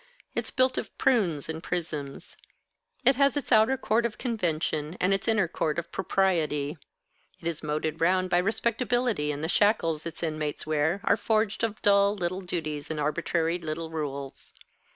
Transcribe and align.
It 0.33 0.45
is 0.45 0.49
built 0.49 0.79
of 0.79 0.97
prunes 0.97 1.47
and 1.47 1.61
prisms; 1.61 2.35
it 3.05 3.17
has 3.17 3.37
its 3.37 3.51
outer 3.51 3.77
court 3.77 4.03
of 4.03 4.17
convention, 4.17 4.97
and 4.99 5.13
its 5.13 5.27
inner 5.27 5.47
court 5.47 5.77
of 5.77 5.91
propriety; 5.91 6.75
it 7.39 7.47
is 7.47 7.61
moated 7.61 8.01
round 8.01 8.31
by 8.31 8.39
respectability, 8.39 9.31
and 9.31 9.43
the 9.43 9.47
shackles 9.47 10.07
its 10.07 10.23
inmates 10.23 10.65
wear 10.65 11.01
are 11.03 11.17
forged 11.17 11.63
of 11.63 11.83
dull 11.83 12.15
little 12.15 12.41
duties 12.41 12.89
and 12.89 12.99
arbitrary 12.99 13.59
little 13.59 13.91
rules. 13.91 14.53